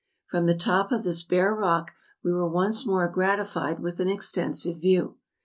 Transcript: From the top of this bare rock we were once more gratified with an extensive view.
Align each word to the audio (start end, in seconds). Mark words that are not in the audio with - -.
From 0.25 0.47
the 0.47 0.55
top 0.55 0.91
of 0.91 1.03
this 1.03 1.21
bare 1.21 1.53
rock 1.53 1.91
we 2.23 2.31
were 2.33 2.49
once 2.49 2.87
more 2.87 3.07
gratified 3.07 3.79
with 3.81 3.99
an 3.99 4.09
extensive 4.09 4.77
view. 4.77 5.17